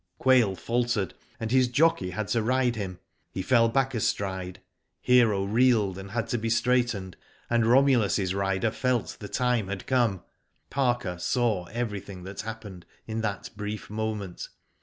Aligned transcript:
Quail 0.17 0.55
faltered, 0.55 1.13
and 1.39 1.51
his 1.51 1.67
jockey 1.67 2.09
had 2.09 2.27
to 2.29 2.41
ride 2.41 2.75
him. 2.75 2.97
He 3.29 3.43
fell 3.43 3.71
hack 3.71 3.93
a 3.93 3.99
stride. 3.99 4.59
Hero 4.99 5.43
reeled, 5.43 5.99
and 5.99 6.09
had 6.09 6.27
to 6.29 6.39
be 6.39 6.49
straightened, 6.49 7.17
and 7.51 7.67
Romulus's 7.67 8.33
rider 8.33 8.71
felt 8.71 9.17
the 9.19 9.27
time 9.29 9.67
had 9.67 9.85
come. 9.85 10.23
Parker 10.71 11.19
saw 11.19 11.65
everything 11.65 12.23
that 12.23 12.41
happened 12.41 12.87
in 13.05 13.21
that 13.21 13.51
brief 13.55 13.91
moment. 13.91 14.49